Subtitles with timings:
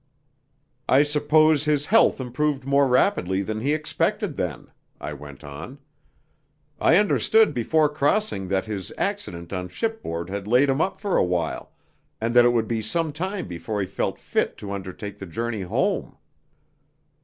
[0.89, 5.77] "I suppose his health improved more rapidly than he expected, then," I went on.
[6.79, 11.71] "I understood before crossing that his accident on shipboard had laid him up for awhile,
[12.19, 15.61] and that it would be some time before he felt fit to undertake the journey
[15.61, 16.17] home."